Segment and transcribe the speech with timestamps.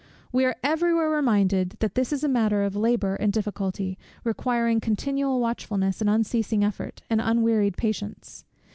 [0.31, 4.79] We are every where reminded, that this is a matter of labour and difficulty, requiring
[4.79, 8.43] continual watchfulness, and unceasing effort, and unwearied patience.